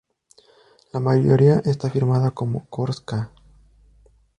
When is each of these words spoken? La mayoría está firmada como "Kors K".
La 0.93 0.99
mayoría 0.99 1.59
está 1.63 1.87
firmada 1.91 2.31
como 2.31 2.65
"Kors 2.71 3.01
K". 3.01 3.29